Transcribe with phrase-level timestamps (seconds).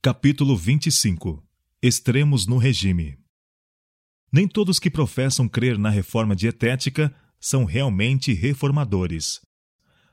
[0.00, 1.42] Capítulo 25
[1.82, 3.18] Extremos no regime
[4.30, 9.40] Nem todos que professam crer na reforma dietética são realmente reformadores.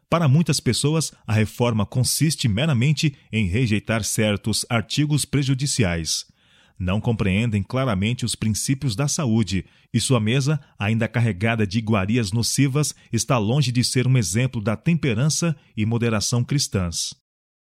[0.10, 6.26] Para muitas pessoas, a reforma consiste meramente em rejeitar certos artigos prejudiciais.
[6.80, 12.96] Não compreendem claramente os princípios da saúde e sua mesa, ainda carregada de iguarias nocivas,
[13.14, 17.14] está longe de ser um exemplo da temperança e moderação cristãs.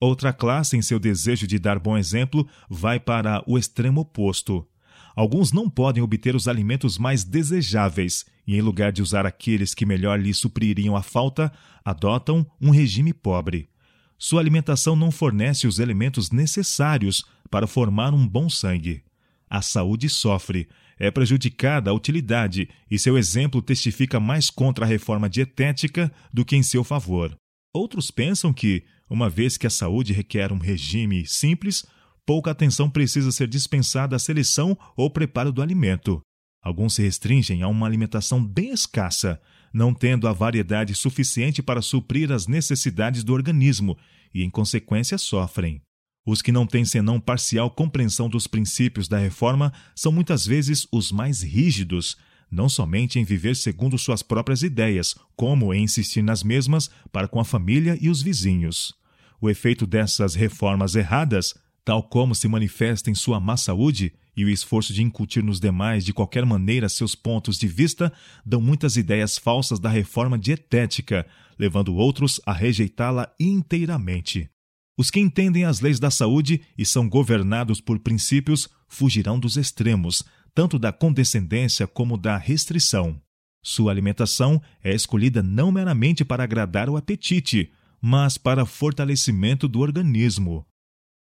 [0.05, 4.69] Outra classe, em seu desejo de dar bom exemplo, vai para o extremo oposto.
[5.17, 9.87] Alguns não podem obter os alimentos mais desejáveis e, em lugar de usar aqueles que
[9.87, 11.51] melhor lhes supririam a falta,
[11.83, 13.71] adotam um regime pobre.
[14.19, 19.03] Sua alimentação não fornece os elementos necessários para formar um bom sangue.
[19.49, 25.31] A saúde sofre, é prejudicada a utilidade e seu exemplo testifica mais contra a reforma
[25.31, 27.35] dietética do que em seu favor.
[27.73, 31.85] Outros pensam que, uma vez que a saúde requer um regime simples,
[32.27, 36.21] pouca atenção precisa ser dispensada à seleção ou preparo do alimento.
[36.63, 39.41] Alguns se restringem a uma alimentação bem escassa,
[39.73, 43.99] não tendo a variedade suficiente para suprir as necessidades do organismo
[44.33, 45.83] e, em consequência, sofrem.
[46.27, 51.13] Os que não têm senão parcial compreensão dos princípios da reforma são muitas vezes os
[51.13, 52.17] mais rígidos,
[52.51, 57.41] não somente em viver segundo suas próprias ideias, como em insistir nas mesmas para com
[57.41, 58.95] a família e os vizinhos.
[59.41, 64.49] O efeito dessas reformas erradas, tal como se manifesta em sua má saúde e o
[64.49, 68.13] esforço de incutir nos demais de qualquer maneira seus pontos de vista,
[68.45, 71.27] dão muitas ideias falsas da reforma dietética,
[71.59, 74.51] levando outros a rejeitá-la inteiramente.
[74.97, 80.23] Os que entendem as leis da saúde e são governados por princípios fugirão dos extremos,
[80.55, 83.21] tanto da condescendência como da restrição.
[83.63, 90.67] Sua alimentação é escolhida não meramente para agradar o apetite, mas para fortalecimento do organismo.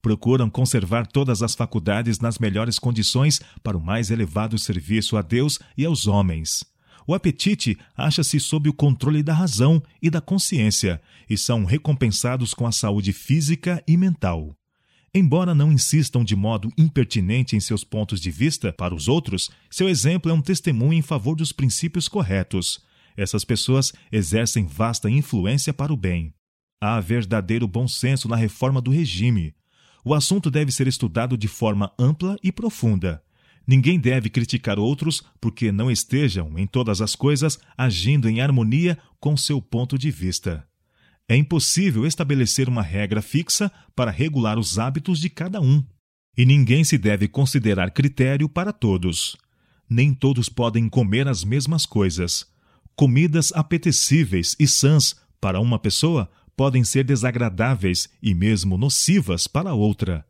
[0.03, 5.59] Procuram conservar todas as faculdades nas melhores condições para o mais elevado serviço a Deus
[5.79, 6.65] e aos homens.
[7.07, 12.67] O apetite acha-se sob o controle da razão e da consciência e são recompensados com
[12.67, 14.55] a saúde física e mental.
[15.17, 19.89] Embora não insistam de modo impertinente em seus pontos de vista para os outros, seu
[19.89, 22.83] exemplo é um testemunho em favor dos princípios corretos.
[23.17, 26.35] Essas pessoas exercem vasta influência para o bem.
[26.81, 29.55] Há verdadeiro bom senso na reforma do regime.
[30.05, 33.23] O assunto deve ser estudado de forma ampla e profunda.
[33.65, 39.37] Ninguém deve criticar outros porque não estejam, em todas as coisas, agindo em harmonia com
[39.37, 40.67] seu ponto de vista.
[41.29, 45.83] É impossível estabelecer uma regra fixa para regular os hábitos de cada um.
[46.37, 49.37] E ninguém se deve considerar critério para todos.
[49.89, 52.47] Nem todos podem comer as mesmas coisas.
[52.95, 60.25] Comidas apetecíveis e sãs para uma pessoa podem ser desagradáveis e mesmo nocivas para outra.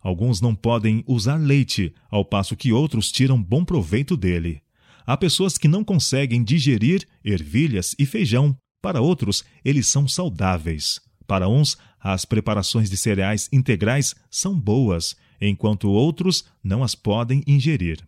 [0.00, 4.60] Alguns não podem usar leite, ao passo que outros tiram bom proveito dele.
[5.06, 11.00] Há pessoas que não conseguem digerir ervilhas e feijão, para outros, eles são saudáveis.
[11.26, 18.04] Para uns, as preparações de cereais integrais são boas, enquanto outros não as podem ingerir.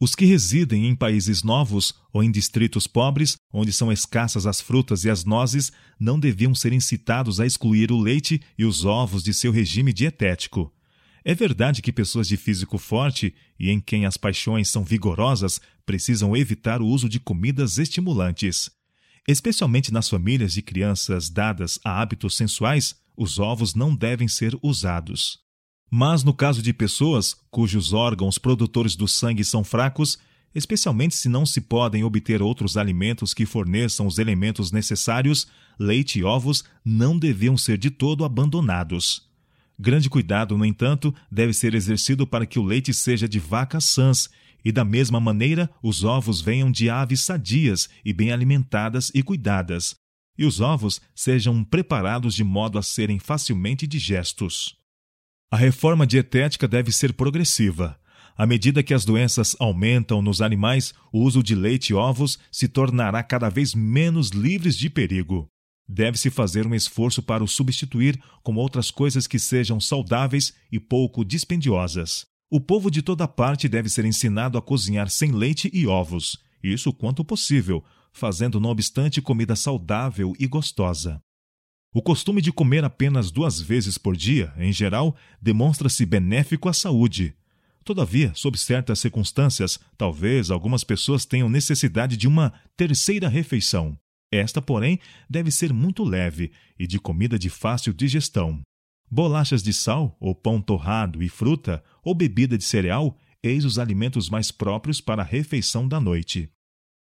[0.00, 5.04] Os que residem em países novos ou em distritos pobres, onde são escassas as frutas
[5.04, 9.34] e as nozes, não deviam ser incitados a excluir o leite e os ovos de
[9.34, 10.72] seu regime dietético.
[11.24, 16.36] É verdade que pessoas de físico forte e em quem as paixões são vigorosas precisam
[16.36, 18.70] evitar o uso de comidas estimulantes.
[19.28, 25.40] Especialmente nas famílias de crianças dadas a hábitos sensuais, os ovos não devem ser usados.
[25.90, 30.16] Mas no caso de pessoas cujos órgãos produtores do sangue são fracos,
[30.54, 35.46] especialmente se não se podem obter outros alimentos que forneçam os elementos necessários,
[35.78, 39.27] leite e ovos não deviam ser de todo abandonados.
[39.80, 44.28] Grande cuidado, no entanto, deve ser exercido para que o leite seja de vacas sãs
[44.64, 49.94] e da mesma maneira os ovos venham de aves sadias e bem alimentadas e cuidadas,
[50.36, 54.76] e os ovos sejam preparados de modo a serem facilmente digestos.
[55.50, 57.98] A reforma dietética deve ser progressiva.
[58.36, 62.68] À medida que as doenças aumentam nos animais, o uso de leite e ovos se
[62.68, 65.48] tornará cada vez menos livres de perigo.
[65.88, 71.24] Deve-se fazer um esforço para o substituir com outras coisas que sejam saudáveis e pouco
[71.24, 72.26] dispendiosas.
[72.50, 76.92] O povo de toda parte deve ser ensinado a cozinhar sem leite e ovos, isso
[76.92, 77.82] quanto possível,
[78.12, 81.22] fazendo não obstante comida saudável e gostosa.
[81.94, 87.34] O costume de comer apenas duas vezes por dia, em geral, demonstra-se benéfico à saúde.
[87.82, 93.98] Todavia, sob certas circunstâncias, talvez algumas pessoas tenham necessidade de uma terceira refeição.
[94.30, 98.60] Esta, porém, deve ser muito leve e de comida de fácil digestão.
[99.10, 104.28] Bolachas de sal, ou pão torrado e fruta, ou bebida de cereal, eis os alimentos
[104.28, 106.50] mais próprios para a refeição da noite.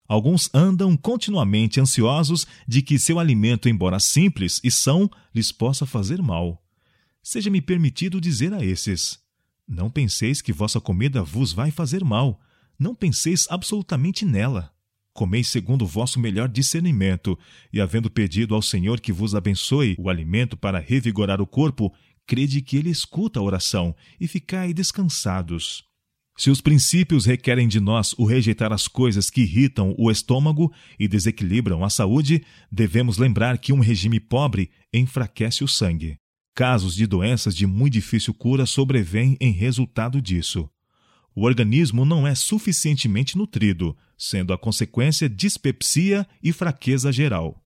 [0.08, 6.22] Alguns andam continuamente ansiosos de que seu alimento, embora simples e são, lhes possa fazer
[6.22, 6.62] mal.
[7.24, 9.20] Seja-me permitido dizer a esses:
[9.68, 12.42] Não penseis que vossa comida vos vai fazer mal,
[12.78, 14.71] não penseis absolutamente nela.
[15.14, 17.38] Comeis segundo o vosso melhor discernimento,
[17.72, 21.94] e havendo pedido ao Senhor que vos abençoe o alimento para revigorar o corpo,
[22.26, 25.84] crede que ele escuta a oração, e ficai descansados.
[26.38, 31.08] Se os princípios requerem de nós o rejeitar as coisas que irritam o estômago e
[31.08, 36.16] desequilibram a saúde, devemos lembrar que um regime pobre enfraquece o sangue.
[36.56, 40.70] Casos de doenças de muito difícil cura sobrevêm em resultado disso
[41.36, 47.64] o organismo não é suficientemente nutrido, sendo a consequência dispepsia e fraqueza geral.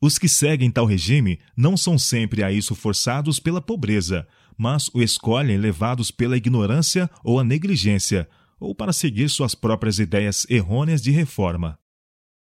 [0.00, 4.26] Os que seguem tal regime não são sempre a isso forçados pela pobreza,
[4.56, 8.28] mas o escolhem levados pela ignorância ou a negligência,
[8.60, 11.78] ou para seguir suas próprias ideias errôneas de reforma.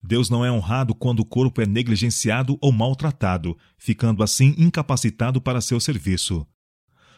[0.02, 5.60] Deus não é honrado quando o corpo é negligenciado ou maltratado, ficando assim incapacitado para
[5.60, 6.46] seu serviço.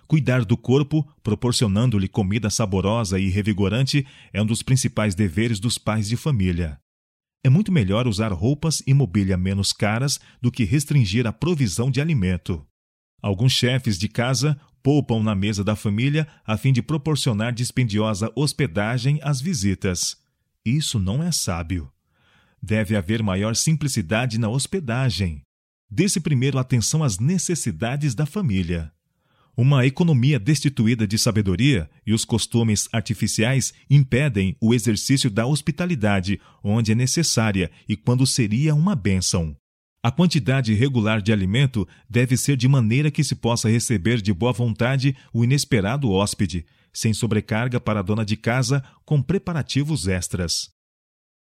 [0.09, 6.09] Cuidar do corpo, proporcionando-lhe comida saborosa e revigorante, é um dos principais deveres dos pais
[6.09, 6.81] de família.
[7.45, 12.01] É muito melhor usar roupas e mobília menos caras do que restringir a provisão de
[12.01, 12.67] alimento.
[13.21, 19.21] Alguns chefes de casa poupam na mesa da família a fim de proporcionar dispendiosa hospedagem
[19.23, 20.17] às visitas.
[20.65, 21.93] Isso não é sábio.
[22.63, 25.43] Deve haver maior simplicidade na hospedagem.
[25.91, 28.91] Dê-se primeiro atenção às necessidades da família.
[29.61, 36.93] Uma economia destituída de sabedoria e os costumes artificiais impedem o exercício da hospitalidade onde
[36.93, 39.57] é necessária e quando seria uma bênção.
[40.01, 44.53] A quantidade regular de alimento deve ser de maneira que se possa receber de boa
[44.53, 50.71] vontade o inesperado hóspede, sem sobrecarga para a dona de casa com preparativos extras.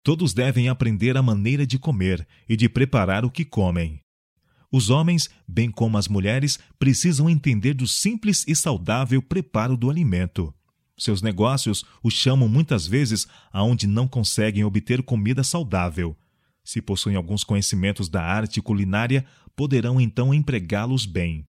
[0.03, 4.02] Todos devem aprender a maneira de comer e de preparar o que comem.
[4.73, 10.53] Os homens, bem como as mulheres, precisam entender do simples e saudável preparo do alimento.
[10.97, 16.17] Seus negócios os chamam muitas vezes aonde não conseguem obter comida saudável.
[16.65, 21.45] Se possuem alguns conhecimentos da arte culinária, poderão então empregá-los bem.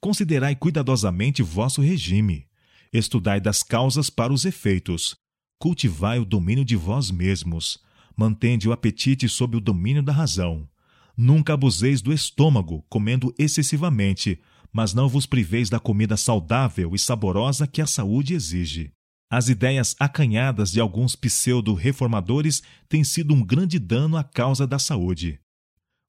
[0.00, 2.46] Considerai cuidadosamente vosso regime.
[2.92, 5.16] Estudai das causas para os efeitos.
[5.58, 7.78] Cultivai o domínio de vós mesmos.
[8.16, 10.68] Mantende o apetite sob o domínio da razão.
[11.16, 14.38] Nunca abuseis do estômago, comendo excessivamente,
[14.72, 18.92] mas não vos priveis da comida saudável e saborosa que a saúde exige.
[19.30, 25.40] As ideias acanhadas de alguns pseudo-reformadores têm sido um grande dano à causa da saúde.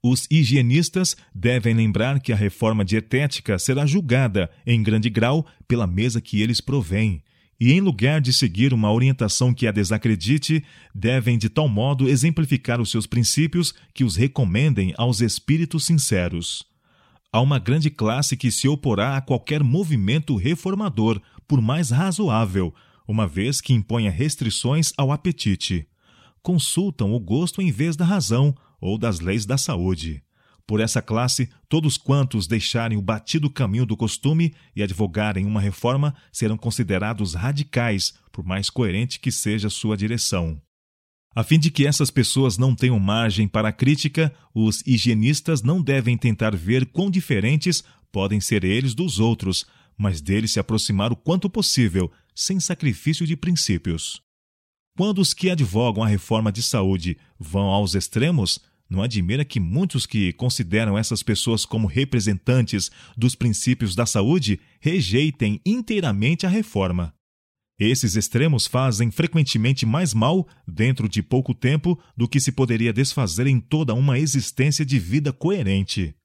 [0.03, 6.21] Os higienistas devem lembrar que a reforma dietética será julgada, em grande grau, pela mesa
[6.21, 7.23] que eles provêm,
[7.59, 10.63] e, em lugar de seguir uma orientação que a desacredite,
[10.93, 16.63] devem de tal modo exemplificar os seus princípios que os recomendem aos espíritos sinceros.
[17.31, 22.73] Há uma grande classe que se oporá a qualquer movimento reformador, por mais razoável,
[23.07, 25.87] uma vez que imponha restrições ao apetite.
[26.41, 30.23] Consultam o gosto em vez da razão ou das leis da saúde.
[30.67, 36.13] Por essa classe, todos quantos deixarem o batido caminho do costume e advogarem uma reforma
[36.29, 40.61] serão considerados radicais, por mais coerente que seja sua direção.
[41.33, 46.17] A fim de que essas pessoas não tenham margem para crítica, os higienistas não devem
[46.17, 49.65] tentar ver quão diferentes podem ser eles dos outros,
[49.97, 54.21] mas deles se aproximar o quanto possível, sem sacrifício de princípios.
[54.97, 58.59] Quando os que advogam a reforma de saúde vão aos extremos,
[58.89, 65.59] não admira que muitos que consideram essas pessoas como representantes dos princípios da saúde rejeitem
[65.65, 67.13] inteiramente a reforma.
[67.79, 73.45] Esses extremos fazem frequentemente mais mal dentro de pouco tempo do que se poderia desfazer
[73.45, 76.15] em toda uma existência de vida coerente.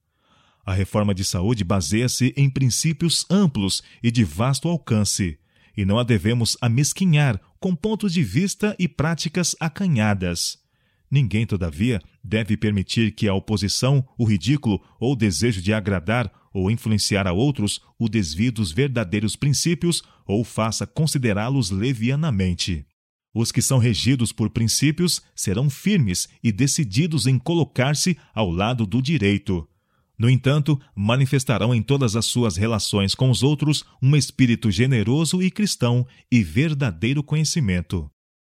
[0.64, 5.38] A reforma de saúde baseia-se em princípios amplos e de vasto alcance,
[5.76, 10.58] e não a devemos amesquinhar com pontos de vista e práticas acanhadas.
[11.10, 16.70] Ninguém, todavia, deve permitir que a oposição, o ridículo ou o desejo de agradar ou
[16.70, 22.86] influenciar a outros o desvie dos verdadeiros princípios ou faça considerá-los levianamente.
[23.34, 29.00] Os que são regidos por princípios serão firmes e decididos em colocar-se ao lado do
[29.00, 29.66] direito.
[30.18, 35.50] No entanto, manifestarão em todas as suas relações com os outros um espírito generoso e
[35.50, 38.10] cristão e verdadeiro conhecimento.